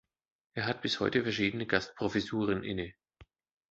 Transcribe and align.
Er 0.55 0.65
hat 0.65 0.81
bis 0.81 0.99
heute 0.99 1.21
verschiedene 1.21 1.67
Gastprofessuren 1.67 2.63
inne. 2.63 2.95